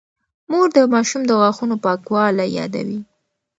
[0.49, 2.99] مور د ماشوم د غاښونو پاکوالی يادوي.